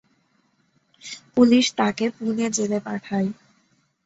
Police 1.35 1.65
তাকে 1.75 2.05
পুনে 2.09 2.45
জেলে 2.49 2.79
পাঠায়। 2.85 3.29